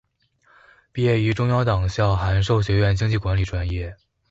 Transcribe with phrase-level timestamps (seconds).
[0.91, 3.95] 毕业于中央党校函授学院经济管理专业。